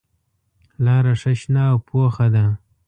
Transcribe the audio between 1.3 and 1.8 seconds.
شنه او